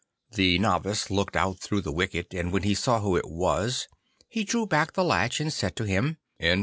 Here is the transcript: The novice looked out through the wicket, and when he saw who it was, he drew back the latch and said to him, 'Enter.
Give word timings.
The 0.31 0.57
novice 0.57 1.11
looked 1.11 1.35
out 1.35 1.59
through 1.59 1.81
the 1.81 1.91
wicket, 1.91 2.33
and 2.33 2.51
when 2.51 2.63
he 2.63 2.73
saw 2.73 3.01
who 3.01 3.15
it 3.15 3.29
was, 3.29 3.87
he 4.27 4.43
drew 4.43 4.65
back 4.65 4.93
the 4.93 5.03
latch 5.03 5.39
and 5.39 5.53
said 5.53 5.75
to 5.75 5.83
him, 5.83 6.17
'Enter. 6.39 6.59